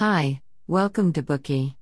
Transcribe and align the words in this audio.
Hi, 0.00 0.40
welcome 0.66 1.12
to 1.12 1.22
Bookey. 1.22 1.74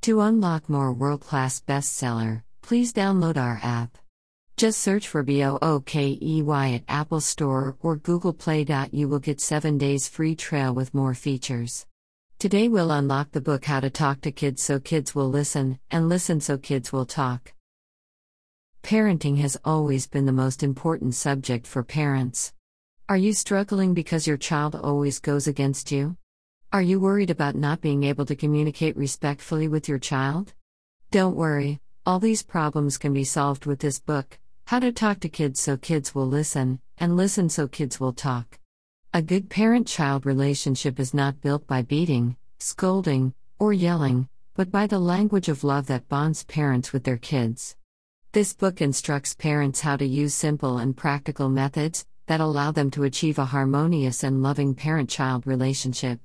To 0.00 0.22
unlock 0.22 0.68
more 0.68 0.92
world 0.92 1.20
class 1.20 1.60
bestseller, 1.60 2.42
please 2.62 2.92
download 2.92 3.36
our 3.36 3.60
app. 3.62 3.96
Just 4.56 4.80
search 4.80 5.06
for 5.06 5.22
B 5.22 5.44
O 5.44 5.56
O 5.62 5.78
K 5.78 6.18
E 6.20 6.42
Y 6.42 6.72
at 6.72 6.82
Apple 6.88 7.20
Store 7.20 7.76
or 7.78 7.94
Google 7.94 8.32
Play. 8.32 8.66
You 8.90 9.08
will 9.08 9.20
get 9.20 9.40
7 9.40 9.78
days 9.78 10.08
free 10.08 10.34
trial 10.34 10.74
with 10.74 10.92
more 10.94 11.14
features. 11.14 11.86
Today 12.40 12.66
we'll 12.66 12.90
unlock 12.90 13.30
the 13.30 13.40
book 13.40 13.66
How 13.66 13.78
to 13.78 13.88
Talk 13.88 14.20
to 14.22 14.32
Kids 14.32 14.60
So 14.60 14.80
Kids 14.80 15.14
Will 15.14 15.30
Listen, 15.30 15.78
and 15.92 16.08
Listen 16.08 16.40
So 16.40 16.58
Kids 16.58 16.92
Will 16.92 17.06
Talk. 17.06 17.52
Parenting 18.82 19.38
has 19.38 19.56
always 19.64 20.08
been 20.08 20.26
the 20.26 20.32
most 20.32 20.64
important 20.64 21.14
subject 21.14 21.68
for 21.68 21.84
parents. 21.84 22.52
Are 23.08 23.16
you 23.16 23.32
struggling 23.32 23.94
because 23.94 24.26
your 24.26 24.38
child 24.38 24.74
always 24.74 25.20
goes 25.20 25.46
against 25.46 25.92
you? 25.92 26.16
Are 26.72 26.82
you 26.82 27.00
worried 27.00 27.30
about 27.30 27.56
not 27.56 27.80
being 27.80 28.04
able 28.04 28.24
to 28.26 28.36
communicate 28.36 28.96
respectfully 28.96 29.66
with 29.66 29.88
your 29.88 29.98
child? 29.98 30.54
Don't 31.10 31.34
worry, 31.34 31.80
all 32.06 32.20
these 32.20 32.44
problems 32.44 32.96
can 32.96 33.12
be 33.12 33.24
solved 33.24 33.66
with 33.66 33.80
this 33.80 33.98
book 33.98 34.38
How 34.66 34.78
to 34.78 34.92
Talk 34.92 35.18
to 35.20 35.28
Kids 35.28 35.60
So 35.60 35.76
Kids 35.76 36.14
Will 36.14 36.28
Listen, 36.28 36.78
and 36.98 37.16
Listen 37.16 37.48
So 37.48 37.66
Kids 37.66 37.98
Will 37.98 38.12
Talk. 38.12 38.56
A 39.12 39.20
good 39.20 39.50
parent 39.50 39.88
child 39.88 40.24
relationship 40.24 41.00
is 41.00 41.12
not 41.12 41.40
built 41.40 41.66
by 41.66 41.82
beating, 41.82 42.36
scolding, 42.60 43.34
or 43.58 43.72
yelling, 43.72 44.28
but 44.54 44.70
by 44.70 44.86
the 44.86 45.00
language 45.00 45.48
of 45.48 45.64
love 45.64 45.88
that 45.88 46.08
bonds 46.08 46.44
parents 46.44 46.92
with 46.92 47.02
their 47.02 47.18
kids. 47.18 47.74
This 48.30 48.52
book 48.52 48.80
instructs 48.80 49.34
parents 49.34 49.80
how 49.80 49.96
to 49.96 50.06
use 50.06 50.34
simple 50.34 50.78
and 50.78 50.96
practical 50.96 51.48
methods 51.48 52.06
that 52.28 52.40
allow 52.40 52.70
them 52.70 52.92
to 52.92 53.02
achieve 53.02 53.40
a 53.40 53.46
harmonious 53.46 54.22
and 54.22 54.40
loving 54.40 54.76
parent 54.76 55.10
child 55.10 55.48
relationship. 55.48 56.20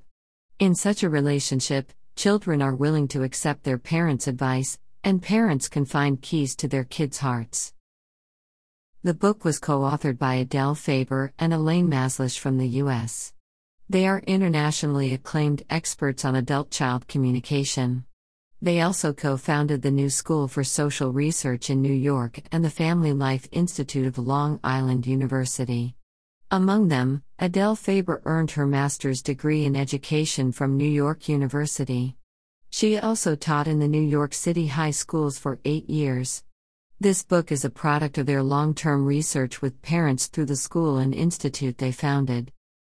In 0.57 0.73
such 0.73 1.03
a 1.03 1.09
relationship, 1.09 1.91
children 2.15 2.61
are 2.61 2.73
willing 2.73 3.09
to 3.09 3.23
accept 3.23 3.65
their 3.65 3.77
parents' 3.77 4.25
advice, 4.25 4.79
and 5.03 5.21
parents 5.21 5.67
can 5.67 5.84
find 5.84 6.21
keys 6.21 6.55
to 6.55 6.70
their 6.70 6.85
kids' 6.85 7.17
hearts. 7.17 7.73
The 9.03 9.13
book 9.13 9.43
was 9.43 9.59
co 9.59 9.81
authored 9.81 10.17
by 10.17 10.35
Adele 10.35 10.75
Faber 10.75 11.34
and 11.37 11.53
Elaine 11.53 11.89
Mazlish 11.89 12.39
from 12.39 12.57
the 12.57 12.70
U.S. 12.84 13.34
They 13.89 14.07
are 14.07 14.20
internationally 14.20 15.13
acclaimed 15.13 15.63
experts 15.70 16.23
on 16.23 16.37
adult 16.37 16.71
child 16.71 17.09
communication. 17.09 18.05
They 18.62 18.79
also 18.79 19.12
co 19.12 19.35
founded 19.35 19.81
the 19.81 19.91
New 19.91 20.09
School 20.09 20.47
for 20.47 20.63
Social 20.63 21.12
Research 21.12 21.69
in 21.69 21.81
New 21.81 21.93
York 21.93 22.40
and 22.49 22.63
the 22.63 22.69
Family 22.69 23.12
Life 23.12 23.49
Institute 23.51 24.07
of 24.07 24.17
Long 24.17 24.62
Island 24.63 25.05
University. 25.05 25.97
Among 26.51 26.90
them, 26.90 27.24
Adele 27.40 27.76
Faber 27.76 28.21
earned 28.24 28.51
her 28.51 28.68
master's 28.68 29.24
degree 29.24 29.65
in 29.65 29.76
education 29.76 30.52
from 30.52 30.77
New 30.77 30.87
York 30.87 31.27
University. 31.27 32.18
She 32.70 32.98
also 32.98 33.35
taught 33.35 33.68
in 33.68 33.79
the 33.79 33.87
New 33.87 34.02
York 34.02 34.34
City 34.34 34.68
high 34.68 34.91
schools 34.91 35.40
for 35.40 35.60
eight 35.65 35.90
years. 35.90 36.43
This 36.99 37.24
book 37.24 37.52
is 37.52 37.65
a 37.65 37.70
product 37.71 38.20
of 38.20 38.27
their 38.27 38.43
long 38.43 38.76
term 38.76 39.05
research 39.05 39.62
with 39.62 39.82
parents 39.82 40.27
through 40.27 40.46
the 40.46 40.55
school 40.55 40.98
and 40.98 41.15
institute 41.15 41.79
they 41.79 41.91
founded. 41.91 42.52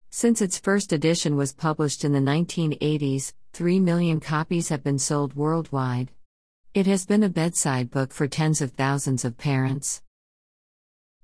Since 0.10 0.42
its 0.42 0.58
first 0.58 0.94
edition 0.94 1.36
was 1.36 1.52
published 1.52 2.06
in 2.06 2.14
the 2.14 2.20
1980s, 2.20 3.34
3 3.52 3.80
million 3.82 4.22
copies 4.22 4.70
have 4.70 4.84
been 4.84 4.98
sold 4.98 5.36
worldwide. 5.36 6.12
It 6.74 6.88
has 6.88 7.06
been 7.06 7.24
a 7.24 7.30
bedside 7.30 7.92
book 7.92 8.14
for 8.14 8.28
tens 8.28 8.62
of 8.62 8.72
thousands 8.72 9.26
of 9.26 9.38
parents. 9.38 10.02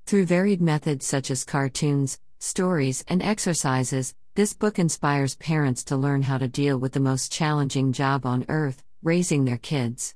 Through 0.08 0.28
varied 0.28 0.62
methods 0.62 1.06
such 1.06 1.30
as 1.30 1.44
cartoons, 1.44 2.18
stories, 2.40 3.04
and 3.10 3.22
exercises, 3.22 4.16
this 4.36 4.54
book 4.54 4.80
inspires 4.80 5.36
parents 5.36 5.84
to 5.84 5.98
learn 5.98 6.22
how 6.22 6.38
to 6.38 6.48
deal 6.48 6.78
with 6.78 6.94
the 6.94 7.02
most 7.02 7.30
challenging 7.30 7.92
job 7.92 8.26
on 8.26 8.46
earth 8.48 8.86
raising 9.04 9.44
their 9.44 9.58
kids. 9.58 10.16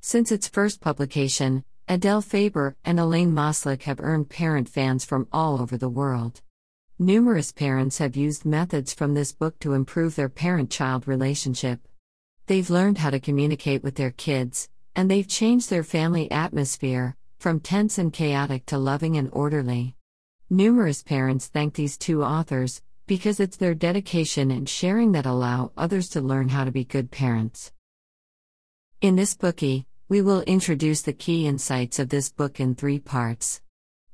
Since 0.00 0.32
its 0.32 0.48
first 0.48 0.80
publication, 0.80 1.62
Adele 1.86 2.20
Faber 2.20 2.74
and 2.84 2.98
Elaine 2.98 3.32
Mazlish 3.32 3.82
have 3.82 4.00
earned 4.00 4.28
parent 4.28 4.68
fans 4.68 5.04
from 5.04 5.28
all 5.32 5.62
over 5.62 5.76
the 5.76 5.88
world. 5.88 6.40
Numerous 6.98 7.52
parents 7.52 7.98
have 7.98 8.16
used 8.16 8.44
methods 8.44 8.92
from 8.92 9.14
this 9.14 9.30
book 9.30 9.56
to 9.60 9.72
improve 9.74 10.16
their 10.16 10.28
parent 10.28 10.68
child 10.68 11.06
relationship. 11.06 11.78
They've 12.48 12.68
learned 12.68 12.98
how 12.98 13.10
to 13.10 13.20
communicate 13.20 13.84
with 13.84 13.94
their 13.94 14.10
kids, 14.10 14.68
and 14.96 15.08
they've 15.08 15.28
changed 15.28 15.70
their 15.70 15.84
family 15.84 16.28
atmosphere, 16.28 17.14
from 17.38 17.60
tense 17.60 17.98
and 17.98 18.12
chaotic 18.12 18.66
to 18.66 18.78
loving 18.78 19.16
and 19.16 19.30
orderly. 19.32 19.94
Numerous 20.50 21.02
parents 21.02 21.46
thank 21.46 21.74
these 21.74 21.96
two 21.96 22.24
authors 22.24 22.82
because 23.06 23.38
it's 23.40 23.56
their 23.56 23.74
dedication 23.74 24.50
and 24.50 24.68
sharing 24.68 25.12
that 25.12 25.26
allow 25.26 25.70
others 25.76 26.08
to 26.10 26.20
learn 26.20 26.48
how 26.48 26.64
to 26.64 26.72
be 26.72 26.84
good 26.84 27.10
parents. 27.10 27.72
In 29.00 29.16
this 29.16 29.36
Bookey, 29.36 29.86
we 30.08 30.20
will 30.20 30.42
introduce 30.42 31.02
the 31.02 31.12
key 31.12 31.46
insights 31.46 31.98
of 31.98 32.08
this 32.08 32.30
book 32.30 32.60
in 32.60 32.74
three 32.74 32.98
parts 32.98 33.60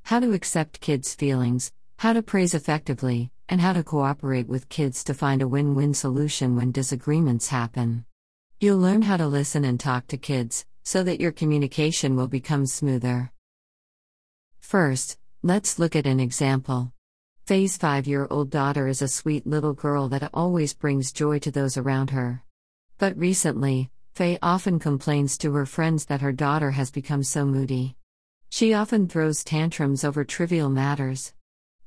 how 0.02 0.20
to 0.20 0.34
accept 0.34 0.82
kids' 0.82 1.14
feelings, 1.14 1.72
how 1.96 2.12
to 2.12 2.22
praise 2.22 2.52
effectively, 2.52 3.30
and 3.48 3.58
how 3.58 3.72
to 3.72 3.82
cooperate 3.82 4.46
with 4.46 4.68
kids 4.68 5.02
to 5.02 5.14
find 5.14 5.40
a 5.40 5.48
win 5.48 5.74
win 5.74 5.94
solution 5.94 6.56
when 6.56 6.70
disagreements 6.70 7.48
happen. 7.48 8.04
You'll 8.60 8.78
learn 8.78 9.00
how 9.00 9.16
to 9.16 9.26
listen 9.26 9.64
and 9.64 9.80
talk 9.80 10.06
to 10.08 10.18
kids, 10.18 10.66
so 10.84 11.02
that 11.02 11.20
your 11.20 11.32
communication 11.32 12.14
will 12.14 12.28
become 12.28 12.66
smoother. 12.66 13.32
First, 14.60 15.18
let's 15.42 15.78
look 15.78 15.96
at 15.96 16.06
an 16.06 16.20
example. 16.20 16.92
Faye's 17.46 17.76
five 17.76 18.06
year 18.06 18.26
old 18.30 18.50
daughter 18.50 18.86
is 18.86 19.02
a 19.02 19.08
sweet 19.08 19.46
little 19.46 19.74
girl 19.74 20.08
that 20.08 20.30
always 20.32 20.72
brings 20.72 21.12
joy 21.12 21.38
to 21.40 21.50
those 21.50 21.76
around 21.76 22.10
her. 22.10 22.42
But 22.98 23.18
recently, 23.18 23.90
Faye 24.14 24.38
often 24.40 24.78
complains 24.78 25.36
to 25.38 25.52
her 25.52 25.66
friends 25.66 26.06
that 26.06 26.20
her 26.20 26.32
daughter 26.32 26.70
has 26.70 26.90
become 26.90 27.22
so 27.22 27.44
moody. 27.44 27.96
She 28.48 28.72
often 28.72 29.08
throws 29.08 29.42
tantrums 29.42 30.04
over 30.04 30.24
trivial 30.24 30.70
matters. 30.70 31.34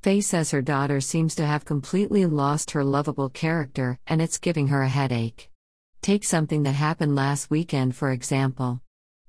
Faye 0.01 0.21
says 0.21 0.51
her 0.51 0.61
daughter 0.61 1.01
seems 1.01 1.33
to 1.35 1.45
have 1.45 1.65
completely 1.65 2.25
lost 2.25 2.71
her 2.71 2.83
lovable 2.83 3.29
character 3.29 3.97
and 4.05 4.21
it's 4.21 4.37
giving 4.37 4.67
her 4.67 4.81
a 4.81 4.89
headache. 4.89 5.49
Take 6.01 6.23
something 6.23 6.63
that 6.63 6.73
happened 6.73 7.15
last 7.15 7.49
weekend, 7.49 7.95
for 7.95 8.11
example. 8.11 8.81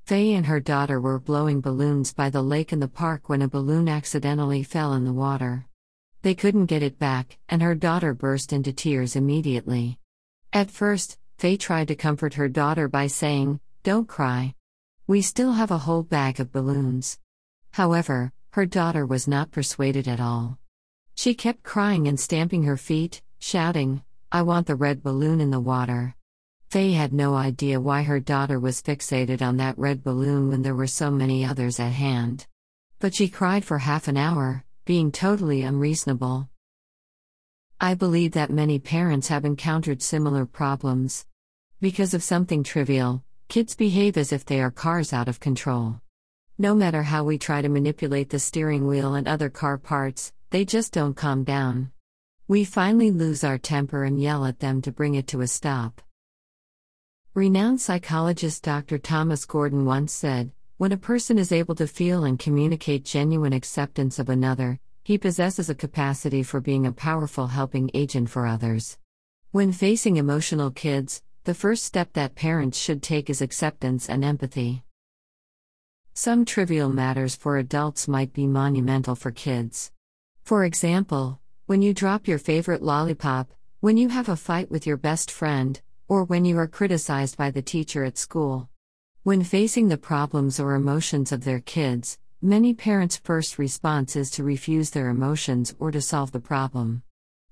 Faye 0.09 0.33
and 0.33 0.47
her 0.47 0.59
daughter 0.59 0.99
were 0.99 1.21
blowing 1.21 1.61
balloons 1.61 2.15
by 2.15 2.31
the 2.31 2.41
lake 2.41 2.73
in 2.73 2.81
the 2.81 2.89
park 2.89 3.29
when 3.29 3.43
a 3.43 3.47
balloon 3.47 3.91
accidentally 3.91 4.63
fell 4.63 4.95
in 4.95 5.05
the 5.05 5.13
water. 5.13 5.67
They 6.23 6.35
couldn't 6.35 6.65
get 6.65 6.83
it 6.83 6.99
back, 6.99 7.37
and 7.47 7.61
her 7.61 7.75
daughter 7.75 8.15
burst 8.15 8.55
into 8.55 8.73
tears 8.73 9.17
immediately. 9.17 9.99
At 10.51 10.71
first, 10.71 11.19
Faye 11.37 11.59
tried 11.59 11.89
to 11.89 11.95
comfort 11.95 12.33
her 12.41 12.49
daughter 12.49 12.89
by 12.89 13.07
saying, 13.07 13.61
Don't 13.83 14.09
cry. 14.09 14.55
We 15.07 15.21
still 15.21 15.53
have 15.53 15.71
a 15.71 15.85
whole 15.85 16.05
bag 16.05 16.41
of 16.41 16.53
balloons. 16.53 17.19
However, 17.73 18.33
her 18.53 18.65
daughter 18.65 19.05
was 19.05 19.29
not 19.29 19.51
persuaded 19.51 20.09
at 20.09 20.21
all. 20.21 20.59
She 21.17 21.35
kept 21.35 21.63
crying 21.63 22.09
and 22.09 22.19
stamping 22.19 22.63
her 22.63 22.79
feet, 22.79 23.21
shouting, 23.41 24.03
I 24.33 24.41
want 24.41 24.69
the 24.69 24.75
red 24.75 25.03
balloon 25.03 25.39
in 25.43 25.51
the 25.51 25.61
water. 25.61 26.15
Faye 26.71 26.93
had 26.93 27.15
no 27.15 27.35
idea 27.35 27.81
why 27.81 28.03
her 28.03 28.21
daughter 28.21 28.61
was 28.61 28.83
fixated 28.83 29.41
on 29.41 29.57
that 29.57 29.79
red 29.79 30.05
balloon 30.05 30.51
when 30.51 30.61
there 30.61 30.75
were 30.75 30.87
so 30.87 31.11
many 31.11 31.43
others 31.43 31.81
at 31.81 31.93
hand. 31.93 32.47
But 32.99 33.15
she 33.15 33.31
cried 33.31 33.65
for 33.65 33.79
half 33.79 34.07
an 34.07 34.19
hour, 34.19 34.67
being 34.85 35.11
totally 35.11 35.63
unreasonable. 35.63 36.51
I 37.81 37.95
believe 37.95 38.33
that 38.33 38.51
many 38.51 38.79
parents 38.79 39.29
have 39.29 39.47
encountered 39.47 40.03
similar 40.03 40.45
problems. 40.45 41.25
Because 41.81 42.13
of 42.13 42.23
something 42.23 42.63
trivial, 42.63 43.25
kids 43.49 43.75
behave 43.75 44.19
as 44.19 44.31
if 44.31 44.45
they 44.45 44.61
are 44.61 44.71
cars 44.71 45.15
out 45.15 45.29
of 45.29 45.41
control. 45.41 46.03
No 46.59 46.75
matter 46.75 47.05
how 47.05 47.25
we 47.25 47.39
try 47.39 47.63
to 47.63 47.71
manipulate 47.71 48.29
the 48.29 48.39
steering 48.39 48.87
wheel 48.87 49.15
and 49.15 49.27
other 49.27 49.49
car 49.49 49.79
parts, 49.79 50.35
they 50.51 50.67
just 50.67 50.93
don't 50.93 51.15
calm 51.15 51.45
down. 51.45 51.93
We 52.47 52.65
finally 52.65 53.11
lose 53.11 53.43
our 53.43 53.57
temper 53.57 54.05
and 54.05 54.21
yell 54.21 54.45
at 54.45 54.59
them 54.59 54.83
to 54.83 54.93
bring 54.93 55.15
it 55.15 55.29
to 55.29 55.41
a 55.41 55.47
stop. 55.47 56.03
Renowned 57.39 57.81
psychologist 57.81 58.65
Dr. 58.65 58.99
Thomas 58.99 59.45
Gordon 59.45 59.85
once 59.85 60.13
said 60.13 60.51
When 60.77 60.91
a 60.91 60.97
person 60.97 61.39
is 61.39 61.53
able 61.53 61.77
to 61.77 61.87
feel 61.87 62.25
and 62.25 62.37
communicate 62.37 63.05
genuine 63.05 63.53
acceptance 63.53 64.19
of 64.19 64.29
another, 64.29 64.81
he 65.05 65.19
possesses 65.19 65.71
a 65.71 65.75
capacity 65.77 66.43
for 66.43 66.61
being 66.61 66.85
a 66.85 66.91
powerful 66.91 67.47
helping 67.47 67.93
agent 67.95 68.29
for 68.29 68.45
others. 68.45 68.99
When 69.53 69.71
facing 69.71 70.17
emotional 70.17 70.73
kids, 70.73 71.23
the 71.45 71.55
first 71.55 71.85
step 71.85 72.13
that 72.15 72.35
parents 72.35 72.77
should 72.77 73.05
take 73.05 73.31
is 73.31 73.41
acceptance 73.41 74.09
and 74.09 74.25
empathy. 74.25 74.83
Some 76.15 76.45
trivial 76.45 76.89
matters 76.89 77.37
for 77.37 77.57
adults 77.57 78.09
might 78.09 78.33
be 78.33 78.49
monumental 78.49 79.15
for 79.15 79.31
kids. 79.31 79.93
For 80.43 80.65
example, 80.65 81.39
when 81.67 81.83
you 81.83 81.95
drop 81.95 82.27
your 82.27 82.41
favorite 82.41 82.83
lollipop, 82.83 83.53
when 83.79 83.97
you 83.97 84.09
have 84.09 84.29
a 84.29 84.35
fight 84.35 84.73
with 84.73 84.89
your 84.89 84.97
best 84.97 85.31
friend, 85.31 85.81
or 86.09 86.25
when 86.25 86.45
you 86.45 86.59
are 86.59 86.67
criticized 86.67 87.37
by 87.37 87.51
the 87.51 87.63
teacher 87.63 88.03
at 88.03 88.17
school. 88.17 88.69
When 89.23 89.45
facing 89.45 89.89
the 89.89 89.99
problems 89.99 90.59
or 90.59 90.75
emotions 90.75 91.33
of 91.33 91.45
their 91.45 91.61
kids, 91.61 92.19
many 92.41 92.73
parents' 92.73 93.19
first 93.19 93.59
response 93.59 94.17
is 94.17 94.31
to 94.33 94.43
refuse 94.43 94.91
their 94.91 95.11
emotions 95.11 95.75
or 95.79 95.91
to 95.91 96.01
solve 96.01 96.33
the 96.33 96.41
problem. 96.41 97.03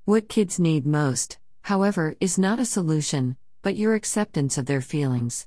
What 0.06 0.30
kids 0.30 0.58
need 0.58 0.86
most, 0.86 1.38
however, 1.62 2.16
is 2.18 2.38
not 2.38 2.58
a 2.58 2.64
solution, 2.64 3.36
but 3.60 3.76
your 3.76 3.94
acceptance 3.94 4.56
of 4.56 4.66
their 4.66 4.80
feelings. 4.80 5.46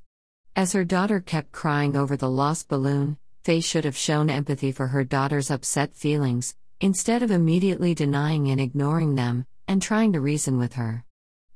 As 0.55 0.73
her 0.73 0.83
daughter 0.83 1.19
kept 1.19 1.51
crying 1.51 1.95
over 1.95 2.15
the 2.15 2.29
lost 2.29 2.67
balloon, 2.67 3.17
Faye 3.43 3.61
should 3.61 3.85
have 3.85 3.97
shown 3.97 4.29
empathy 4.29 4.71
for 4.71 4.87
her 4.87 5.03
daughter's 5.03 5.49
upset 5.49 5.95
feelings, 5.95 6.55
instead 6.81 7.23
of 7.23 7.31
immediately 7.31 7.95
denying 7.95 8.51
and 8.51 8.59
ignoring 8.61 9.15
them, 9.15 9.45
and 9.67 9.81
trying 9.81 10.13
to 10.13 10.21
reason 10.21 10.57
with 10.57 10.73
her. 10.73 11.05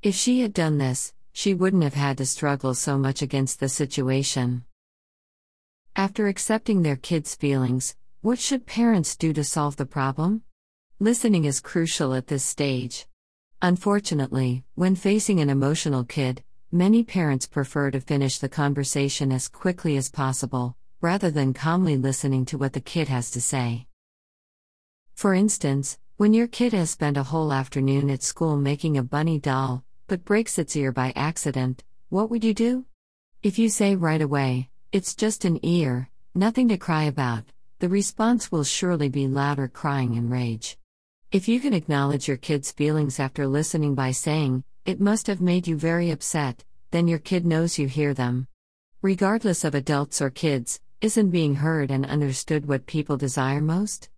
If 0.01 0.15
she 0.15 0.41
had 0.41 0.53
done 0.53 0.77
this, 0.77 1.13
she 1.33 1.53
wouldn't 1.53 1.83
have 1.83 1.95
had 1.95 2.18
to 2.19 2.25
struggle 2.25 2.74
so 2.74 2.97
much 2.97 3.21
against 3.21 3.59
the 3.59 3.68
situation. 3.68 4.63
After 5.95 6.27
accepting 6.27 6.81
their 6.81 6.95
kids' 6.95 7.35
feelings, 7.35 7.95
what 8.21 8.39
should 8.39 8.65
parents 8.65 9.15
do 9.15 9.33
to 9.33 9.44
solve 9.44 9.75
the 9.75 9.85
problem? 9.85 10.44
Listening 11.00 11.45
is 11.45 11.59
crucial 11.59 12.13
at 12.13 12.27
this 12.27 12.44
stage. 12.44 13.07
Unfortunately, 13.62 14.63
when 14.75 14.95
facing 14.95 15.39
an 15.39 15.50
emotional 15.50 16.03
kid, 16.03 16.44
many 16.71 17.03
parents 17.03 17.47
prefer 17.47 17.91
to 17.91 18.00
finish 18.00 18.38
the 18.38 18.47
conversation 18.50 19.31
as 19.31 19.47
quickly 19.47 19.97
as 19.97 20.09
possible, 20.09 20.77
rather 21.01 21.29
than 21.29 21.53
calmly 21.53 21.97
listening 21.97 22.45
to 22.45 22.57
what 22.57 22.74
the 22.74 22.79
kid 22.79 23.07
has 23.09 23.29
to 23.31 23.41
say. 23.41 23.88
For 25.15 25.33
instance, 25.33 25.97
when 26.18 26.33
your 26.33 26.47
kid 26.47 26.74
has 26.74 26.91
spent 26.91 27.18
a 27.18 27.24
whole 27.24 27.51
afternoon 27.51 28.09
at 28.09 28.24
school 28.24 28.56
making 28.56 28.97
a 28.97 29.03
bunny 29.03 29.39
doll, 29.39 29.83
but 30.13 30.25
breaks 30.25 30.60
its 30.60 30.75
ear 30.75 30.92
by 30.92 31.12
accident, 31.15 31.83
what 32.10 32.30
would 32.30 32.44
you 32.44 32.54
do? 32.54 32.86
If 33.42 33.57
you 33.57 33.68
say 33.68 33.95
right 33.95 34.21
away, 34.21 34.69
it's 34.92 35.15
just 35.15 35.44
an 35.44 35.57
ear, 35.65 36.07
nothing 36.36 36.68
to 36.68 36.77
cry 36.77 37.06
about, 37.06 37.45
the 37.80 37.89
response 37.89 38.51
will 38.51 38.63
surely 38.63 39.10
be 39.10 39.27
louder 39.27 39.68
crying 39.68 40.15
and 40.15 40.30
rage. 40.30 40.77
If 41.31 41.48
you 41.48 41.60
can 41.60 41.74
acknowledge 41.74 42.27
your 42.27 42.38
kid's 42.38 42.71
feelings 42.71 43.19
after 43.19 43.48
listening 43.48 43.95
by 43.95 44.12
saying, 44.12 44.63
it 44.86 45.01
must 45.01 45.25
have 45.25 45.42
made 45.42 45.65
you 45.65 45.77
very 45.77 46.12
upset, 46.12 46.63
then 46.92 47.07
your 47.07 47.18
kid 47.18 47.44
knows 47.44 47.80
you 47.80 47.88
hear 47.88 48.13
them. 48.13 48.45
Regardless 49.01 49.63
of 49.63 49.74
adults 49.74 50.21
or 50.21 50.30
kids, 50.30 50.80
isn't 51.01 51.31
being 51.31 51.56
heard 51.56 51.89
and 51.89 52.06
understood 52.06 52.68
what 52.68 52.86
people 52.86 53.18
desire 53.18 53.62
most? 53.62 54.10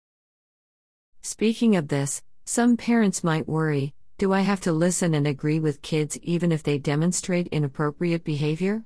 Speaking 1.22 1.78
of 1.78 1.88
this, 1.88 2.22
some 2.44 2.76
parents 2.76 3.24
might 3.24 3.48
worry 3.48 3.95
do 4.18 4.32
I 4.32 4.42
have 4.42 4.62
to 4.62 4.72
listen 4.72 5.14
and 5.14 5.28
agree 5.28 5.60
with 5.60 5.82
kids 5.82 6.18
even 6.22 6.54
if 6.54 6.64
they 6.64 6.78
demonstrate 6.78 7.48
inappropriate 7.48 8.24
behavior? 8.24 8.86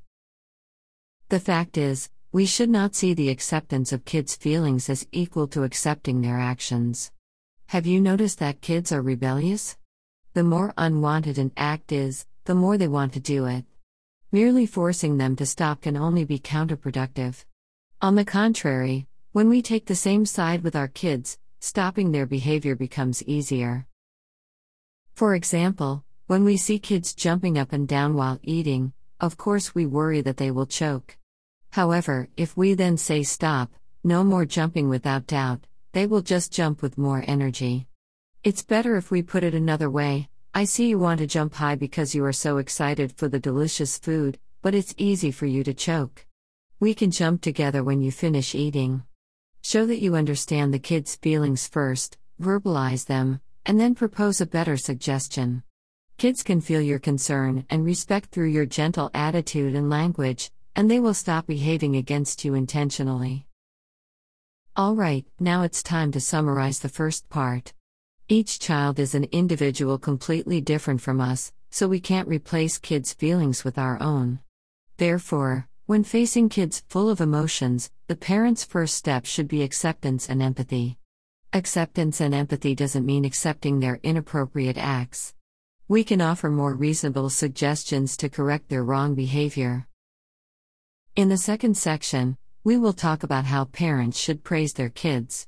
The 1.29 1.39
fact 1.39 1.77
is, 1.77 2.09
we 2.31 2.47
should 2.47 2.69
not 2.69 2.95
see 2.95 3.13
the 3.13 3.29
acceptance 3.29 3.91
of 3.91 4.05
kids' 4.05 4.35
feelings 4.35 4.89
as 4.89 5.07
equal 5.11 5.47
to 5.49 5.63
accepting 5.63 6.21
their 6.21 6.39
actions. 6.39 7.11
Have 7.67 7.85
you 7.85 8.01
noticed 8.01 8.39
that 8.39 8.61
kids 8.61 8.91
are 8.91 9.03
rebellious? 9.03 9.77
The 10.33 10.43
more 10.43 10.73
unwanted 10.77 11.37
an 11.37 11.51
act 11.55 11.91
is, 11.91 12.25
the 12.45 12.55
more 12.55 12.77
they 12.77 12.87
want 12.87 13.13
to 13.13 13.19
do 13.19 13.45
it. 13.45 13.65
Merely 14.31 14.65
forcing 14.65 15.17
them 15.17 15.35
to 15.35 15.45
stop 15.45 15.81
can 15.81 15.95
only 15.95 16.25
be 16.25 16.39
counterproductive. 16.39 17.45
On 18.01 18.15
the 18.15 18.25
contrary, 18.25 19.07
when 19.31 19.47
we 19.47 19.61
take 19.61 19.85
the 19.85 19.95
same 19.95 20.25
side 20.25 20.63
with 20.63 20.75
our 20.75 20.87
kids, 20.87 21.37
stopping 21.59 22.11
their 22.11 22.25
behavior 22.25 22.75
becomes 22.75 23.21
easier. 23.23 23.85
For 25.19 25.35
example, 25.35 26.05
when 26.27 26.45
we 26.45 26.55
see 26.55 26.79
kids 26.79 27.13
jumping 27.13 27.57
up 27.57 27.73
and 27.73 27.85
down 27.85 28.13
while 28.13 28.39
eating, 28.41 28.93
of 29.19 29.35
course 29.35 29.75
we 29.75 29.85
worry 29.85 30.21
that 30.21 30.37
they 30.37 30.49
will 30.49 30.65
choke. 30.65 31.17
However, 31.71 32.29
if 32.37 32.55
we 32.55 32.73
then 32.73 32.95
say 32.95 33.23
stop, 33.23 33.69
no 34.01 34.23
more 34.23 34.45
jumping 34.45 34.87
without 34.87 35.27
doubt, 35.27 35.67
they 35.91 36.07
will 36.07 36.21
just 36.21 36.53
jump 36.53 36.81
with 36.81 36.97
more 36.97 37.21
energy. 37.27 37.85
It's 38.45 38.63
better 38.63 38.95
if 38.95 39.11
we 39.11 39.21
put 39.21 39.43
it 39.43 39.53
another 39.53 39.89
way 39.89 40.29
I 40.53 40.63
see 40.63 40.87
you 40.87 40.97
want 40.97 41.19
to 41.19 41.27
jump 41.27 41.55
high 41.55 41.75
because 41.75 42.15
you 42.15 42.23
are 42.23 42.31
so 42.31 42.55
excited 42.55 43.11
for 43.17 43.27
the 43.27 43.41
delicious 43.41 43.97
food, 43.97 44.39
but 44.61 44.73
it's 44.73 44.95
easy 44.97 45.31
for 45.31 45.47
you 45.47 45.65
to 45.65 45.73
choke. 45.73 46.25
We 46.79 46.93
can 46.93 47.11
jump 47.11 47.41
together 47.41 47.83
when 47.83 47.99
you 47.99 48.13
finish 48.13 48.55
eating. 48.55 49.03
Show 49.63 49.85
that 49.85 50.01
you 50.01 50.15
understand 50.15 50.73
the 50.73 50.79
kids' 50.79 51.17
feelings 51.17 51.67
first, 51.67 52.17
verbalize 52.41 53.07
them, 53.07 53.41
and 53.65 53.79
then 53.79 53.95
propose 53.95 54.41
a 54.41 54.45
better 54.45 54.77
suggestion. 54.77 55.63
Kids 56.17 56.43
can 56.43 56.59
feel 56.59 56.81
your 56.81 56.99
concern 56.99 57.65
and 57.69 57.85
respect 57.85 58.29
through 58.31 58.49
your 58.49 58.65
gentle 58.65 59.09
attitude 59.13 59.73
and 59.73 59.89
language, 59.89 60.51
and 60.75 60.91
they 60.91 60.99
will 60.99 61.13
stop 61.13 61.47
behaving 61.47 61.95
against 61.95 62.43
you 62.43 62.53
intentionally. 62.53 63.45
Alright, 64.77 65.25
now 65.39 65.63
it's 65.63 65.81
time 65.81 66.11
to 66.11 66.19
summarize 66.19 66.79
the 66.79 66.89
first 66.89 67.29
part. 67.29 67.73
Each 68.27 68.59
child 68.59 68.99
is 68.99 69.15
an 69.15 69.23
individual 69.31 69.97
completely 69.97 70.61
different 70.61 71.01
from 71.01 71.19
us, 71.19 71.51
so 71.71 71.87
we 71.87 71.99
can't 71.99 72.27
replace 72.27 72.77
kids' 72.77 73.13
feelings 73.13 73.63
with 73.63 73.79
our 73.79 73.99
own. 74.01 74.39
Therefore, 74.97 75.67
when 75.87 76.03
facing 76.03 76.49
kids 76.49 76.83
full 76.87 77.09
of 77.09 77.19
emotions, 77.19 77.89
the 78.05 78.15
parent's 78.15 78.63
first 78.63 78.93
step 78.93 79.25
should 79.25 79.47
be 79.47 79.63
acceptance 79.63 80.29
and 80.29 80.39
empathy. 80.43 80.98
Acceptance 81.51 82.21
and 82.21 82.35
empathy 82.35 82.75
doesn't 82.75 83.07
mean 83.07 83.25
accepting 83.25 83.79
their 83.79 83.99
inappropriate 84.03 84.77
acts. 84.77 85.33
We 85.87 86.03
can 86.03 86.21
offer 86.21 86.51
more 86.51 86.75
reasonable 86.75 87.31
suggestions 87.31 88.15
to 88.17 88.29
correct 88.29 88.69
their 88.69 88.83
wrong 88.83 89.15
behavior. 89.15 89.87
In 91.15 91.29
the 91.29 91.37
second 91.37 91.75
section, 91.75 92.37
we 92.63 92.77
will 92.77 92.93
talk 92.93 93.23
about 93.23 93.45
how 93.45 93.65
parents 93.65 94.19
should 94.19 94.43
praise 94.43 94.73
their 94.73 94.89
kids. 94.89 95.47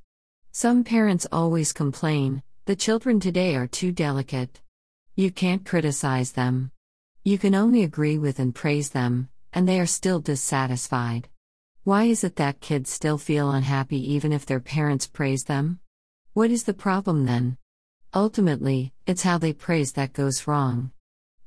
Some 0.51 0.83
parents 0.83 1.27
always 1.31 1.71
complain 1.71 2.41
the 2.65 2.75
children 2.75 3.19
today 3.19 3.55
are 3.55 3.67
too 3.67 3.91
delicate. 3.91 4.59
You 5.15 5.29
can't 5.29 5.63
criticize 5.63 6.31
them. 6.31 6.71
You 7.23 7.37
can 7.37 7.53
only 7.53 7.83
agree 7.83 8.17
with 8.17 8.39
and 8.39 8.55
praise 8.55 8.89
them, 8.89 9.29
and 9.53 9.69
they 9.69 9.79
are 9.79 9.85
still 9.85 10.19
dissatisfied. 10.19 11.29
Why 11.83 12.05
is 12.05 12.23
it 12.23 12.37
that 12.37 12.59
kids 12.59 12.89
still 12.89 13.19
feel 13.19 13.51
unhappy 13.51 14.13
even 14.13 14.33
if 14.33 14.47
their 14.47 14.59
parents 14.59 15.05
praise 15.05 15.43
them? 15.43 15.79
What 16.33 16.49
is 16.49 16.63
the 16.63 16.73
problem 16.73 17.25
then? 17.25 17.57
Ultimately, 18.13 18.93
it's 19.05 19.23
how 19.23 19.37
they 19.37 19.51
praise 19.51 19.91
that 19.93 20.13
goes 20.13 20.47
wrong. 20.47 20.91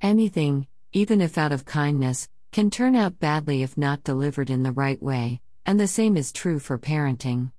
Anything, 0.03 0.67
even 0.93 1.23
if 1.23 1.39
out 1.39 1.53
of 1.53 1.65
kindness, 1.65 2.29
can 2.53 2.69
turn 2.69 2.95
out 2.95 3.19
badly 3.19 3.63
if 3.63 3.79
not 3.79 4.05
delivered 4.05 4.51
in 4.51 4.63
the 4.63 4.73
right 4.73 5.03
way, 5.03 5.41
and 5.65 5.81
the 5.81 5.87
same 5.87 6.19
is 6.19 6.33
true 6.33 6.59
for 6.59 6.79
parenting. 6.79 7.51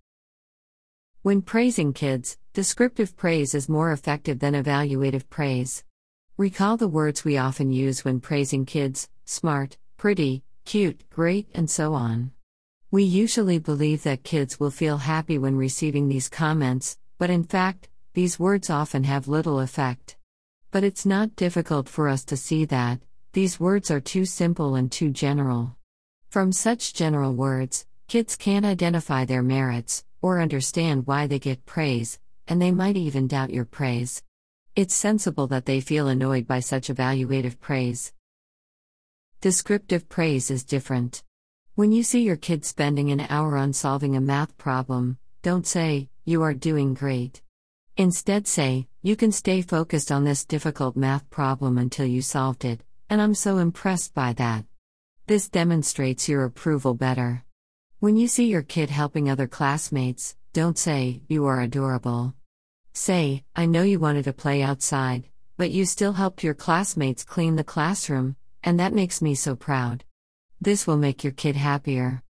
When 1.24 1.42
praising 1.42 1.94
kids, 1.94 2.38
descriptive 2.54 3.18
praise 3.18 3.56
is 3.56 3.68
more 3.68 3.92
effective 3.92 4.38
than 4.38 4.54
evaluative 4.54 5.28
praise. 5.28 5.83
Recall 6.38 6.78
the 6.78 6.88
words 6.88 7.25
we 7.25 7.38
often 7.38 7.71
use 7.71 8.06
when 8.06 8.19
praising 8.19 8.68
kids 8.68 9.10
smart, 9.25 9.78
pretty, 9.98 10.44
cute, 10.63 11.09
great, 11.09 11.47
and 11.56 11.71
so 11.71 11.95
on. 11.95 12.33
We 12.92 13.04
usually 13.04 13.57
believe 13.57 14.04
that 14.04 14.23
kids 14.23 14.59
will 14.59 14.69
feel 14.69 14.97
happy 14.97 15.40
when 15.40 15.57
receiving 15.57 16.07
these 16.07 16.30
comments, 16.30 16.99
but 17.18 17.30
in 17.30 17.44
fact, 17.44 17.90
these 18.14 18.40
words 18.40 18.69
often 18.69 19.04
have 19.04 19.28
little 19.28 19.60
effect. 19.60 20.18
But 20.72 20.84
it's 20.84 21.06
not 21.06 21.36
difficult 21.36 21.88
for 21.90 22.07
us 22.07 22.24
to 22.26 22.38
see 22.38 22.66
that, 22.66 23.02
these 23.34 23.60
words 23.60 23.92
are 23.92 24.00
too 24.00 24.26
simple 24.26 24.76
and 24.76 24.92
too 24.92 25.10
general. 25.10 25.76
From 26.30 26.52
such 26.52 26.94
general 26.94 27.34
words, 27.34 27.86
kids 28.07 28.36
can't 28.36 28.66
identify 28.66 29.26
their 29.26 29.44
merits, 29.44 30.04
or 30.22 30.42
understand 30.42 31.07
why 31.07 31.28
they 31.28 31.40
get 31.40 31.66
praise, 31.66 32.19
and 32.48 32.62
they 32.62 32.72
might 32.72 32.98
even 32.98 33.28
doubt 33.28 33.52
your 33.52 33.66
praise. 33.66 34.24
It's 34.76 34.94
sensible 34.94 35.48
that 35.48 35.66
they 35.66 35.80
feel 35.80 36.07
annoyed 36.07 36.48
by 36.48 36.60
such 36.60 36.88
evaluative 36.88 37.60
praise. 37.60 38.12
Descriptive 39.42 40.10
praise 40.10 40.52
is 40.52 40.64
different. 40.64 41.24
When 41.76 41.92
you 41.92 42.04
see 42.04 42.24
your 42.24 42.36
kid 42.36 42.66
spending 42.66 43.12
an 43.12 43.26
hour 43.30 43.57
on 43.57 43.74
solving 43.74 44.16
a 44.16 44.22
math 44.22 44.57
problem, 44.57 45.18
don't 45.42 45.68
say, 45.68 46.10
You 46.27 46.41
are 46.41 46.55
doing 46.55 46.95
great. 46.95 47.44
Instead, 47.97 48.47
say, 48.47 48.87
You 49.03 49.15
can 49.15 49.31
stay 49.31 49.61
focused 49.61 50.11
on 50.11 50.23
this 50.23 50.44
difficult 50.44 50.95
math 50.95 51.29
problem 51.29 51.77
until 51.77 52.07
you 52.07 52.23
solved 52.23 52.65
it, 52.65 52.81
and 53.11 53.21
I'm 53.21 53.35
so 53.35 53.59
impressed 53.59 54.15
by 54.15 54.33
that. 54.33 54.65
This 55.27 55.47
demonstrates 55.47 56.27
your 56.27 56.44
approval 56.44 56.95
better. 56.95 57.45
When 57.99 58.17
you 58.17 58.27
see 58.27 58.47
your 58.47 58.63
kid 58.63 58.89
helping 58.89 59.29
other 59.29 59.47
classmates, 59.47 60.35
don't 60.51 60.79
say, 60.79 61.21
You 61.27 61.45
are 61.45 61.61
adorable. 61.61 62.33
Say, 62.91 63.44
I 63.55 63.67
know 63.67 63.83
you 63.83 63.99
wanted 63.99 64.23
to 64.23 64.33
play 64.33 64.63
outside, 64.63 65.29
but 65.57 65.69
you 65.69 65.85
still 65.85 66.13
helped 66.13 66.44
your 66.44 66.55
classmates 66.55 67.23
clean 67.23 67.55
the 67.55 67.63
classroom, 67.63 68.35
and 68.63 68.79
that 68.79 68.94
makes 68.94 69.21
me 69.21 69.35
so 69.35 69.55
proud. 69.55 70.03
This 70.59 70.87
will 70.87 70.97
make 70.97 71.23
your 71.23 71.33
kid 71.33 71.55
happier. 71.55 72.23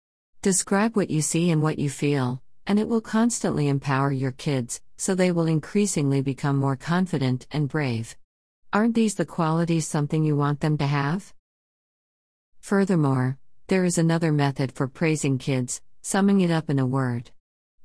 Describe 0.41 0.97
what 0.97 1.11
you 1.11 1.21
see 1.21 1.51
and 1.51 1.61
what 1.61 1.79
you 1.79 1.91
feel, 1.91 2.42
and 2.67 2.79
it 2.79 2.89
will 2.89 3.01
constantly 3.01 3.69
empower 3.69 4.13
your 4.13 4.33
kids, 4.33 4.81
so 4.97 5.15
they 5.15 5.33
will 5.33 5.47
increasingly 5.47 6.21
become 6.21 6.57
more 6.57 6.77
confident 6.77 7.47
and 7.51 7.69
brave. 7.69 8.17
Aren't 8.73 8.95
these 8.95 9.17
the 9.17 9.27
qualities 9.27 9.87
something 9.87 10.25
you 10.25 10.37
want 10.37 10.61
them 10.61 10.79
to 10.79 10.87
have? 10.87 11.35
Furthermore, 12.61 13.39
there 13.67 13.85
is 13.85 13.99
another 13.99 14.33
method 14.33 14.73
for 14.73 14.87
praising 14.87 15.39
kids, 15.39 15.83
summing 16.03 16.41
it 16.41 16.51
up 16.51 16.71
in 16.71 16.79
a 16.79 16.87
word. 16.87 17.31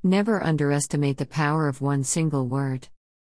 Never 0.03 0.43
underestimate 0.43 1.17
the 1.17 1.25
power 1.25 1.67
of 1.67 1.81
one 1.81 2.03
single 2.03 2.47
word. 2.47 2.87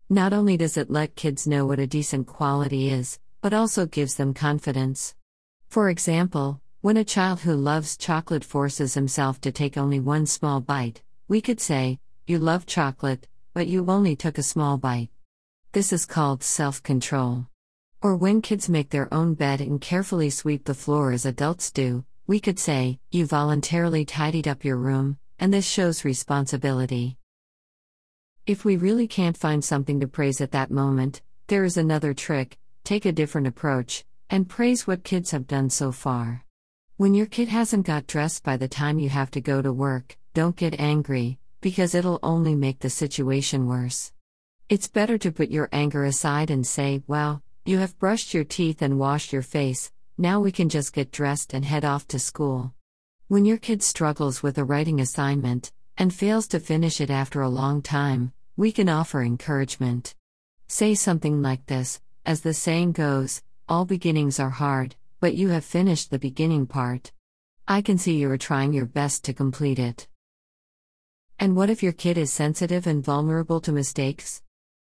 Not 0.08 0.32
only 0.32 0.56
does 0.56 0.76
it 0.76 0.90
let 0.90 1.16
kids 1.16 1.46
know 1.46 1.66
what 1.66 1.78
a 1.78 1.86
decent 1.86 2.26
quality 2.26 2.90
is, 2.90 3.18
but 3.40 3.52
also 3.52 3.86
gives 3.86 4.14
them 4.14 4.32
confidence. 4.32 5.14
For 5.68 5.88
example, 5.88 6.60
when 6.80 6.96
a 6.96 7.04
child 7.04 7.40
who 7.40 7.54
loves 7.54 7.96
chocolate 7.96 8.44
forces 8.44 8.94
himself 8.94 9.40
to 9.40 9.52
take 9.52 9.76
only 9.76 10.00
one 10.00 10.26
small 10.26 10.60
bite, 10.60 11.02
we 11.32 11.40
could 11.40 11.62
say, 11.62 11.98
You 12.26 12.38
love 12.38 12.66
chocolate, 12.66 13.26
but 13.54 13.66
you 13.66 13.86
only 13.88 14.14
took 14.14 14.36
a 14.36 14.42
small 14.42 14.76
bite. 14.76 15.08
This 15.72 15.90
is 15.90 16.04
called 16.04 16.42
self 16.42 16.82
control. 16.82 17.46
Or 18.02 18.16
when 18.16 18.42
kids 18.42 18.68
make 18.68 18.90
their 18.90 19.08
own 19.14 19.32
bed 19.32 19.62
and 19.62 19.80
carefully 19.80 20.28
sweep 20.28 20.66
the 20.66 20.74
floor 20.74 21.10
as 21.10 21.24
adults 21.24 21.70
do, 21.70 22.04
we 22.26 22.38
could 22.38 22.58
say, 22.58 22.98
You 23.10 23.24
voluntarily 23.24 24.04
tidied 24.04 24.46
up 24.46 24.62
your 24.62 24.76
room, 24.76 25.16
and 25.38 25.54
this 25.54 25.66
shows 25.66 26.04
responsibility. 26.04 27.16
If 28.46 28.66
we 28.66 28.76
really 28.76 29.08
can't 29.08 29.44
find 29.44 29.64
something 29.64 30.00
to 30.00 30.08
praise 30.08 30.42
at 30.42 30.52
that 30.52 30.70
moment, 30.70 31.22
there 31.46 31.64
is 31.64 31.78
another 31.78 32.12
trick 32.12 32.58
take 32.84 33.06
a 33.06 33.18
different 33.20 33.46
approach, 33.46 34.04
and 34.28 34.50
praise 34.50 34.86
what 34.86 35.02
kids 35.02 35.30
have 35.30 35.46
done 35.46 35.70
so 35.70 35.92
far. 35.92 36.44
When 36.98 37.14
your 37.14 37.24
kid 37.24 37.48
hasn't 37.48 37.86
got 37.86 38.06
dressed 38.06 38.42
by 38.44 38.58
the 38.58 38.68
time 38.68 38.98
you 38.98 39.08
have 39.08 39.30
to 39.30 39.40
go 39.40 39.62
to 39.62 39.72
work, 39.72 40.18
don't 40.34 40.56
get 40.56 40.80
angry, 40.80 41.38
because 41.60 41.94
it'll 41.94 42.18
only 42.22 42.54
make 42.54 42.78
the 42.78 42.88
situation 42.88 43.66
worse. 43.66 44.12
It's 44.68 44.88
better 44.88 45.18
to 45.18 45.30
put 45.30 45.50
your 45.50 45.68
anger 45.72 46.04
aside 46.04 46.50
and 46.50 46.66
say, 46.66 47.02
Well, 47.06 47.42
you 47.66 47.78
have 47.78 47.98
brushed 47.98 48.32
your 48.32 48.44
teeth 48.44 48.80
and 48.80 48.98
washed 48.98 49.32
your 49.32 49.42
face, 49.42 49.92
now 50.16 50.40
we 50.40 50.50
can 50.50 50.68
just 50.68 50.92
get 50.94 51.12
dressed 51.12 51.52
and 51.52 51.64
head 51.64 51.84
off 51.84 52.08
to 52.08 52.18
school. 52.18 52.72
When 53.28 53.44
your 53.44 53.58
kid 53.58 53.82
struggles 53.82 54.42
with 54.42 54.56
a 54.56 54.64
writing 54.64 55.00
assignment, 55.00 55.72
and 55.98 56.14
fails 56.14 56.48
to 56.48 56.60
finish 56.60 57.00
it 57.00 57.10
after 57.10 57.42
a 57.42 57.48
long 57.48 57.82
time, 57.82 58.32
we 58.56 58.72
can 58.72 58.88
offer 58.88 59.22
encouragement. 59.22 60.14
Say 60.66 60.94
something 60.94 61.42
like 61.42 61.66
this 61.66 62.00
As 62.24 62.40
the 62.40 62.54
saying 62.54 62.92
goes, 62.92 63.42
all 63.68 63.84
beginnings 63.84 64.40
are 64.40 64.50
hard, 64.50 64.96
but 65.20 65.34
you 65.34 65.48
have 65.50 65.64
finished 65.64 66.10
the 66.10 66.18
beginning 66.18 66.66
part. 66.66 67.12
I 67.68 67.82
can 67.82 67.98
see 67.98 68.16
you 68.16 68.30
are 68.30 68.38
trying 68.38 68.72
your 68.72 68.86
best 68.86 69.24
to 69.24 69.32
complete 69.32 69.78
it. 69.78 70.08
And 71.42 71.56
what 71.56 71.70
if 71.70 71.82
your 71.82 71.92
kid 71.92 72.18
is 72.18 72.32
sensitive 72.32 72.86
and 72.86 73.02
vulnerable 73.02 73.60
to 73.62 73.72
mistakes? 73.72 74.40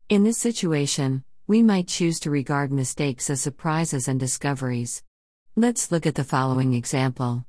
In 0.09 0.25
this 0.25 0.39
situation, 0.39 1.23
we 1.47 1.63
might 1.63 1.87
choose 1.87 2.19
to 2.21 2.31
regard 2.31 2.73
mistakes 2.73 3.29
as 3.29 3.43
surprises 3.43 4.09
and 4.09 4.19
discoveries. 4.19 5.03
Let's 5.55 5.93
look 5.93 6.07
at 6.07 6.15
the 6.15 6.25
following 6.25 6.73
example. 6.73 7.45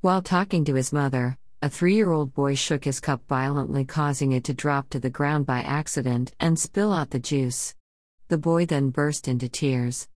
While 0.00 0.22
talking 0.22 0.64
to 0.64 0.74
his 0.74 0.92
mother, 0.92 1.38
a 1.62 1.68
three 1.68 1.94
year 1.94 2.10
old 2.10 2.34
boy 2.34 2.56
shook 2.56 2.84
his 2.84 2.98
cup 2.98 3.22
violently, 3.28 3.84
causing 3.84 4.32
it 4.32 4.42
to 4.46 4.54
drop 4.54 4.90
to 4.90 4.98
the 4.98 5.08
ground 5.08 5.46
by 5.46 5.60
accident 5.60 6.34
and 6.40 6.58
spill 6.58 6.92
out 6.92 7.10
the 7.10 7.20
juice. 7.20 7.76
The 8.26 8.38
boy 8.38 8.66
then 8.66 8.90
burst 8.90 9.28
into 9.28 9.48
tears. 9.48 10.08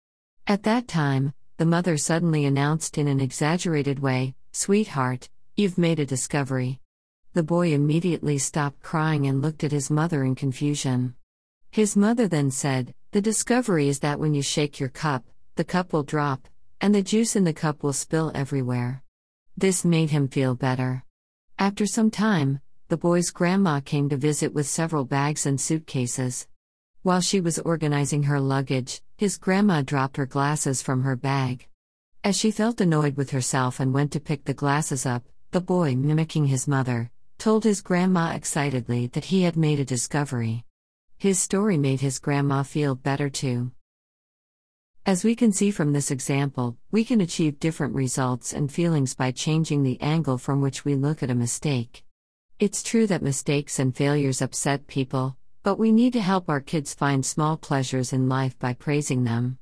At 0.49 0.65
that 0.65 0.89
time, 0.89 1.33
the 1.59 1.65
mother 1.65 1.97
suddenly 1.97 2.45
announced 2.45 2.99
in 2.99 3.07
an 3.07 3.21
exaggerated 3.21 4.01
way, 4.01 4.35
Sweetheart, 4.51 5.29
you've 5.55 5.79
made 5.79 6.01
a 6.01 6.05
discovery. 6.05 6.82
The 7.35 7.43
boy 7.43 7.73
immediately 7.73 8.37
stopped 8.37 8.83
crying 8.83 9.27
and 9.27 9.41
looked 9.41 9.65
at 9.65 9.73
his 9.73 9.91
mother 9.91 10.23
in 10.23 10.35
confusion. 10.35 11.15
His 11.71 11.97
mother 11.97 12.29
then 12.29 12.51
said, 12.51 12.93
The 13.13 13.23
discovery 13.23 13.89
is 13.89 14.01
that 14.01 14.21
when 14.21 14.35
you 14.35 14.43
shake 14.43 14.79
your 14.79 14.91
cup, 14.91 15.25
the 15.57 15.65
cup 15.65 15.95
will 15.95 16.03
drop, 16.03 16.47
and 16.79 16.95
the 16.95 17.01
juice 17.01 17.35
in 17.35 17.45
the 17.45 17.55
cup 17.55 17.83
will 17.83 17.95
spill 17.95 18.33
everywhere. 18.35 19.03
This 19.57 19.83
made 19.83 20.11
him 20.11 20.29
feel 20.29 20.55
better. 20.55 21.05
After 21.59 21.87
some 21.87 22.11
time, 22.11 22.61
the 22.89 22.99
boy's 22.99 23.31
grandma 23.31 23.81
came 23.81 24.11
to 24.11 24.19
visit 24.19 24.53
with 24.53 24.67
several 24.67 25.07
bags 25.07 25.47
and 25.47 25.59
suitcases. 25.59 26.47
While 27.01 27.23
she 27.23 27.41
was 27.41 27.59
organizing 27.61 28.25
her 28.25 28.41
luggage, 28.41 29.01
his 29.17 29.39
grandma 29.39 29.81
dropped 29.81 30.19
her 30.19 30.27
glasses 30.27 30.83
from 30.83 31.03
her 31.03 31.17
bag. 31.17 31.67
As 32.23 32.37
she 32.37 32.51
felt 32.51 32.83
annoyed 32.83 33.17
with 33.17 33.31
herself 33.31 33.81
and 33.81 33.95
went 33.95 34.13
to 34.13 34.21
pick 34.21 34.45
the 34.45 34.53
glasses 34.53 35.07
up, 35.07 35.25
the 35.53 35.63
boy, 35.63 35.97
mimicking 35.97 36.47
his 36.47 36.69
mother, 36.69 37.11
told 37.43 37.65
his 37.65 37.81
grandma 37.81 38.33
excitedly 38.37 39.09
that 39.09 39.25
he 39.25 39.43
had 39.43 39.57
made 39.57 39.81
a 39.81 39.85
discovery. 39.85 40.63
His 41.19 41.41
story 41.41 41.77
made 41.77 42.01
his 42.01 42.21
grandma 42.21 42.63
feel 42.63 42.95
better 42.95 43.29
too. 43.29 43.73
As 45.05 45.25
we 45.25 45.35
can 45.35 45.51
see 45.51 45.73
from 45.73 45.93
this 45.93 46.13
example, 46.13 46.77
we 46.93 47.05
can 47.05 47.21
achieve 47.21 47.59
different 47.59 47.97
results 47.97 48.53
and 48.53 48.71
feelings 48.71 49.17
by 49.17 49.33
changing 49.33 49.83
the 49.83 50.01
angle 50.01 50.39
from 50.39 50.61
which 50.61 50.85
we 50.85 50.95
look 50.95 51.21
at 51.21 51.33
a 51.33 51.35
mistake. 51.35 52.05
It's 52.61 52.81
true 52.81 53.09
that 53.09 53.23
mistakes 53.23 53.81
and 53.81 53.93
failures 53.93 54.41
upset 54.41 54.87
people, 54.87 55.37
but 55.65 55.81
we 55.81 55.91
need 55.91 56.13
to 56.13 56.21
help 56.21 56.49
our 56.49 56.61
kids 56.61 56.95
find 56.95 57.27
small 57.27 57.57
pleasures 57.57 58.13
in 58.13 58.29
life 58.29 58.57
by 58.61 58.73
praising 58.73 59.25
them. 59.25 59.59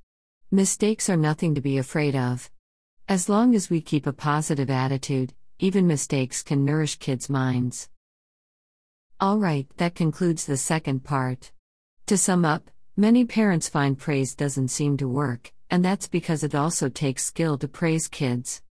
Mistakes 0.51 1.09
are 1.09 1.17
nothing 1.17 1.55
to 1.55 1.63
be 1.63 1.79
afraid 1.79 2.15
of. 2.15 2.51
As 3.09 3.31
long 3.31 3.55
as 3.55 3.71
we 3.71 3.81
keep 3.81 4.07
a 4.07 4.13
positive 4.13 4.69
attitude, 4.69 5.33
even 5.61 5.87
mistakes 5.87 6.43
can 6.43 6.65
nourish 6.65 6.97
kids' 6.97 7.29
minds. 7.29 7.91
Alright, 9.23 9.69
that 9.77 9.95
concludes 9.95 10.47
the 10.47 10.57
second 10.57 11.05
part. 11.05 11.53
To 12.07 12.17
sum 12.17 12.47
up, 12.47 12.71
many 12.97 13.27
parents 13.27 13.69
find 13.69 13.99
praise 13.99 14.35
doesn't 14.35 14.69
seem 14.69 14.97
to 14.97 15.07
work, 15.07 15.53
and 15.71 15.85
that's 15.85 16.09
because 16.09 16.43
it 16.43 16.55
also 16.55 16.89
takes 16.89 17.25
skill 17.25 17.59
to 17.59 17.69
praise 17.69 18.09
kids. 18.09 18.63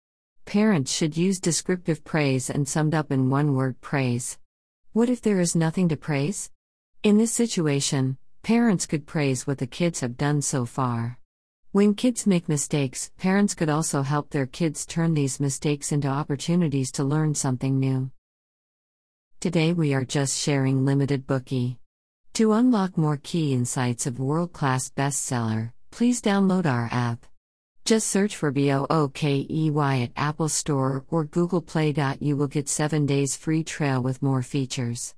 Parents 0.46 0.91
should 0.91 1.15
use 1.15 1.39
descriptive 1.39 2.03
praise 2.03 2.50
and 2.50 2.67
summed 2.67 2.96
up 2.96 3.12
in 3.12 3.29
one 3.29 3.53
word 3.53 3.79
praise. 3.81 4.39
What 4.91 5.10
if 5.10 5.22
there 5.22 5.39
is 5.39 5.55
nothing 5.55 5.89
to 5.89 5.96
praise? 5.96 6.50
In 7.03 7.19
this 7.19 7.31
situation, 7.31 8.17
parents 8.41 8.88
could 8.88 9.05
praise 9.05 9.46
what 9.46 9.60
the 9.60 9.67
kids 9.67 10.00
have 10.00 10.17
done 10.17 10.41
so 10.41 10.65
far. 10.65 11.19
When 11.72 11.94
kids 11.94 12.26
make 12.26 12.50
mistakes, 12.50 13.12
parents 13.20 13.54
could 13.54 13.70
also 13.70 14.02
help 14.02 14.32
their 14.32 14.48
kids 14.48 14.88
turn 14.88 15.14
these 15.14 15.40
mistakes 15.40 15.92
into 15.92 16.08
opportunities 16.08 16.92
to 16.94 17.04
learn 17.04 17.36
something 17.36 17.80
new. 17.80 18.10
Today 19.40 19.74
we 19.74 19.94
are 19.94 20.04
just 20.04 20.36
sharing 20.36 20.84
limited 20.84 21.28
Bookey. 21.28 21.78
To 22.34 22.54
unlock 22.54 22.98
more 22.98 23.20
key 23.22 23.54
insights 23.54 24.08
of 24.08 24.20
world 24.20 24.52
class 24.52 24.90
bestseller, 24.90 25.72
please 25.92 26.24
download 26.24 26.66
our 26.66 26.90
app. 26.92 27.28
Just 27.86 28.08
search 28.08 28.36
for 28.36 28.52
BOOKEY 28.52 29.46
at 30.04 30.12
Apple 30.16 30.50
Store 30.50 31.06
or 31.12 31.24
Google 31.24 31.62
Play. 31.62 31.94
You 32.20 32.36
will 32.36 32.48
get 32.48 32.68
7 32.68 33.06
days 33.06 33.36
free 33.38 33.64
trial 33.64 34.02
with 34.02 34.24
more 34.24 34.42
features. 34.42 35.14